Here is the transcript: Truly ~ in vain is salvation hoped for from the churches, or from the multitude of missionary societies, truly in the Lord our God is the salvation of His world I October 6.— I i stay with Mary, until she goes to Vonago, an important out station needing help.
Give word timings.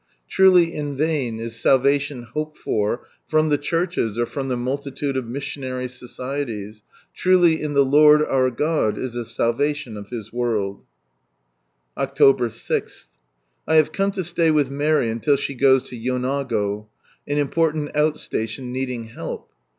Truly 0.27 0.73
~ 0.73 0.73
in 0.73 0.95
vain 0.97 1.39
is 1.39 1.57
salvation 1.61 2.23
hoped 2.23 2.57
for 2.57 3.05
from 3.27 3.49
the 3.49 3.57
churches, 3.59 4.17
or 4.17 4.25
from 4.25 4.47
the 4.47 4.57
multitude 4.57 5.15
of 5.15 5.27
missionary 5.27 5.87
societies, 5.87 6.81
truly 7.13 7.61
in 7.61 7.73
the 7.75 7.85
Lord 7.85 8.23
our 8.23 8.49
God 8.49 8.97
is 8.97 9.13
the 9.13 9.23
salvation 9.23 9.95
of 9.97 10.09
His 10.09 10.33
world 10.33 10.81
I 11.95 12.01
October 12.01 12.49
6.— 12.49 13.09
I 13.67 13.77
i 13.77 14.11
stay 14.23 14.49
with 14.49 14.71
Mary, 14.71 15.07
until 15.07 15.37
she 15.37 15.53
goes 15.53 15.87
to 15.89 15.95
Vonago, 15.95 16.87
an 17.27 17.37
important 17.37 17.95
out 17.95 18.17
station 18.17 18.71
needing 18.71 19.03
help. 19.03 19.51